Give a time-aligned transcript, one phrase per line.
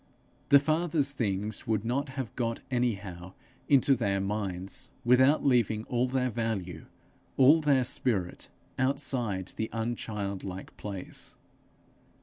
[0.49, 3.33] The Father's things could not have got anyhow
[3.69, 6.87] into their minds without leaving all their value,
[7.37, 11.35] all their spirit, outside the unchildlike place.